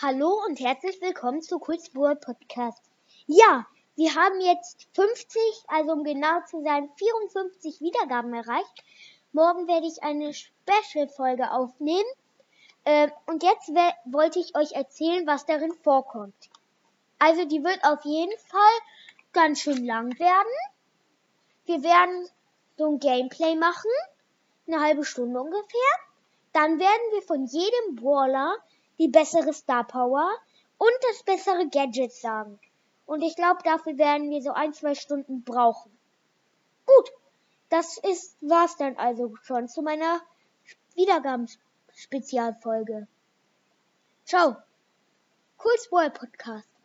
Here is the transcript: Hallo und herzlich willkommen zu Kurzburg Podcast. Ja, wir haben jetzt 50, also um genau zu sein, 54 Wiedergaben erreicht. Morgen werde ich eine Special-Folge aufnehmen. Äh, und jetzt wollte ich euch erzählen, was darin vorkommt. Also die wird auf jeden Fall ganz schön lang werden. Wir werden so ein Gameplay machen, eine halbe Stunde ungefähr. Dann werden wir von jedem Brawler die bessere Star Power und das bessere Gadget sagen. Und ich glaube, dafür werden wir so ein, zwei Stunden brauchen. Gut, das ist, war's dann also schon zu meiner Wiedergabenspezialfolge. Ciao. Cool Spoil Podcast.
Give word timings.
Hallo 0.00 0.40
und 0.46 0.60
herzlich 0.60 1.00
willkommen 1.00 1.42
zu 1.42 1.58
Kurzburg 1.58 2.20
Podcast. 2.20 2.80
Ja, 3.26 3.66
wir 3.96 4.14
haben 4.14 4.40
jetzt 4.40 4.86
50, 4.94 5.42
also 5.66 5.90
um 5.90 6.04
genau 6.04 6.40
zu 6.48 6.62
sein, 6.62 6.88
54 6.94 7.80
Wiedergaben 7.80 8.32
erreicht. 8.32 8.84
Morgen 9.32 9.66
werde 9.66 9.88
ich 9.88 10.00
eine 10.04 10.32
Special-Folge 10.32 11.50
aufnehmen. 11.50 12.08
Äh, 12.84 13.08
und 13.26 13.42
jetzt 13.42 13.70
wollte 14.04 14.38
ich 14.38 14.54
euch 14.54 14.70
erzählen, 14.70 15.26
was 15.26 15.46
darin 15.46 15.72
vorkommt. 15.72 16.48
Also 17.18 17.44
die 17.46 17.64
wird 17.64 17.82
auf 17.82 18.04
jeden 18.04 18.38
Fall 18.38 18.78
ganz 19.32 19.62
schön 19.62 19.84
lang 19.84 20.16
werden. 20.20 20.54
Wir 21.66 21.82
werden 21.82 22.28
so 22.76 22.86
ein 22.86 23.00
Gameplay 23.00 23.56
machen, 23.56 23.90
eine 24.68 24.80
halbe 24.80 25.04
Stunde 25.04 25.40
ungefähr. 25.40 25.90
Dann 26.52 26.78
werden 26.78 27.12
wir 27.14 27.22
von 27.22 27.46
jedem 27.46 27.96
Brawler 27.96 28.54
die 28.98 29.08
bessere 29.08 29.52
Star 29.52 29.84
Power 29.84 30.30
und 30.78 30.92
das 31.02 31.22
bessere 31.24 31.68
Gadget 31.68 32.12
sagen. 32.12 32.58
Und 33.06 33.22
ich 33.22 33.36
glaube, 33.36 33.60
dafür 33.64 33.98
werden 33.98 34.30
wir 34.30 34.42
so 34.42 34.52
ein, 34.52 34.72
zwei 34.74 34.94
Stunden 34.94 35.42
brauchen. 35.44 35.90
Gut, 36.84 37.10
das 37.68 37.98
ist, 37.98 38.36
war's 38.40 38.76
dann 38.76 38.96
also 38.96 39.34
schon 39.42 39.68
zu 39.68 39.82
meiner 39.82 40.20
Wiedergabenspezialfolge. 40.94 43.06
Ciao. 44.24 44.56
Cool 45.62 45.78
Spoil 45.78 46.10
Podcast. 46.10 46.77